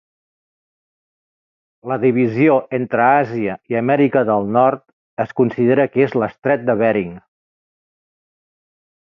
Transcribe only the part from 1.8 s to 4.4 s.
La divisió entre Àsia i Amèrica